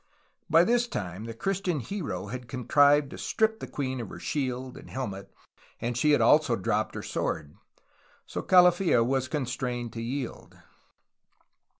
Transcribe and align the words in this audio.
By 0.49 0.63
this 0.63 0.87
time 0.87 1.25
the 1.25 1.33
Christian 1.35 1.79
hero 1.79 2.25
had 2.25 2.47
contrived 2.47 3.11
to 3.11 3.19
strip 3.19 3.59
the 3.59 3.67
queen 3.67 4.01
of 4.01 4.09
her 4.09 4.17
shield 4.17 4.75
and 4.75 4.89
helmet, 4.89 5.31
and 5.79 5.95
she 5.95 6.09
had 6.09 6.21
also 6.21 6.55
dropped 6.55 6.95
her 6.95 7.03
sword. 7.03 7.53
So 8.25 8.41
Calafia 8.41 9.03
was 9.03 9.27
constrained 9.27 9.93
to 9.93 10.01
yield. 10.01 10.57